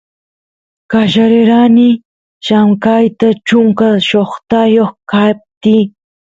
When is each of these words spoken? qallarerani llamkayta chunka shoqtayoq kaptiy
qallarerani 0.93 1.89
llamkayta 2.49 3.27
chunka 3.47 3.89
shoqtayoq 4.09 4.93
kaptiy 5.11 5.83